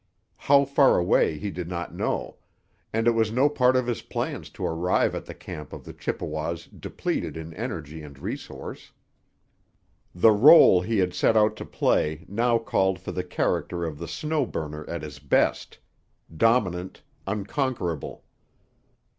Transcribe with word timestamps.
How 0.49 0.65
far 0.65 0.97
away 0.97 1.37
he 1.37 1.51
did 1.51 1.67
not 1.67 1.93
know; 1.93 2.37
and 2.91 3.07
it 3.07 3.11
was 3.11 3.31
no 3.31 3.47
part 3.49 3.75
of 3.75 3.85
his 3.85 4.01
plans 4.01 4.49
to 4.57 4.65
arrive 4.65 5.13
at 5.13 5.25
the 5.27 5.35
camp 5.35 5.71
of 5.73 5.85
the 5.85 5.93
Chippewas 5.93 6.65
depleted 6.65 7.37
in 7.37 7.53
energy 7.53 8.01
and 8.01 8.17
resource. 8.17 8.93
The 10.15 10.31
role 10.31 10.81
he 10.81 10.97
had 10.97 11.13
set 11.13 11.37
out 11.37 11.55
to 11.57 11.65
play 11.65 12.25
now 12.27 12.57
called 12.57 12.97
for 12.99 13.11
the 13.11 13.23
character 13.23 13.85
of 13.85 13.99
the 13.99 14.07
Snow 14.07 14.43
Burner 14.43 14.89
at 14.89 15.03
his 15.03 15.19
best—dominant, 15.19 17.03
unconquerable. 17.27 18.23